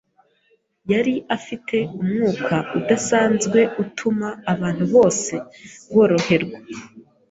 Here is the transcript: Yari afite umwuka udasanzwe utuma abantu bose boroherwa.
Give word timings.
Yari 0.91 1.15
afite 1.35 1.77
umwuka 1.99 2.55
udasanzwe 2.79 3.59
utuma 3.83 4.27
abantu 4.53 4.83
bose 4.93 5.33
boroherwa. 5.93 6.57